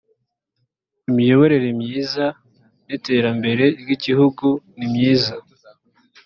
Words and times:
imiyoborere 1.09 1.69
myiza 1.79 2.25
n 2.85 2.87
‘iterambere 2.97 3.65
ry 3.81 3.89
‘igihugu 3.95 4.47
nimyiza. 4.77 5.33